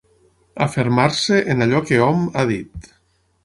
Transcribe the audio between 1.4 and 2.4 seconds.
en allò que hom